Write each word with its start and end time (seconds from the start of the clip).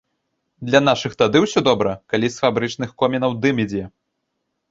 Для 0.69 0.79
нашых 0.87 1.11
тады 1.21 1.37
ўсё 1.43 1.59
добра, 1.67 1.91
калі 2.13 2.31
з 2.35 2.41
фабрычных 2.45 2.89
комінаў 3.01 3.31
дым 3.43 3.55
ідзе. 3.67 3.83